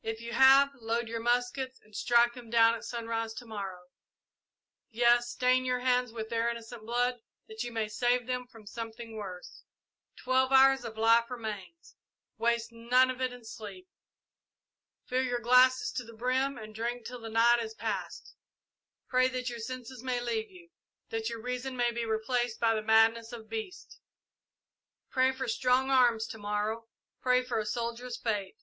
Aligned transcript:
If 0.00 0.22
you 0.22 0.32
have, 0.32 0.74
load 0.74 1.06
your 1.06 1.20
muskets 1.20 1.78
and 1.84 1.94
strike 1.94 2.32
them 2.32 2.48
down 2.48 2.74
at 2.74 2.82
sunrise 2.84 3.34
to 3.34 3.44
morrow, 3.44 3.88
yes, 4.88 5.28
stain 5.32 5.66
your 5.66 5.80
hands 5.80 6.12
with 6.12 6.30
their 6.30 6.48
innocent 6.48 6.86
blood 6.86 7.20
that 7.46 7.62
you 7.62 7.70
may 7.70 7.88
save 7.88 8.26
them 8.26 8.46
from 8.46 8.66
something 8.66 9.16
worse. 9.16 9.64
Twelve 10.16 10.50
hours 10.50 10.82
of 10.82 10.96
life 10.96 11.30
remains 11.30 11.94
waste 12.38 12.72
none 12.72 13.10
of 13.10 13.20
it 13.20 13.34
in 13.34 13.44
sleep! 13.44 13.86
Fill 15.04 15.24
your 15.24 15.40
glasses 15.40 15.92
to 15.92 16.04
the 16.04 16.14
brim 16.16 16.56
and 16.56 16.74
drink 16.74 17.04
till 17.04 17.20
the 17.20 17.28
night 17.28 17.58
is 17.60 17.74
past. 17.74 18.34
Pray 19.08 19.28
that 19.28 19.50
your 19.50 19.58
senses 19.60 20.02
may 20.02 20.22
leave 20.22 20.50
you 20.50 20.70
that 21.10 21.28
your 21.28 21.42
reason 21.42 21.76
may 21.76 21.90
be 21.92 22.06
replaced 22.06 22.58
by 22.58 22.74
the 22.74 22.80
madness 22.80 23.30
of 23.30 23.50
beasts! 23.50 24.00
Pray 25.10 25.32
for 25.32 25.46
strong 25.46 25.90
arms 25.90 26.26
to 26.28 26.38
morrow 26.38 26.88
pray 27.20 27.44
for 27.44 27.58
a 27.58 27.66
soldier's 27.66 28.16
fate! 28.16 28.56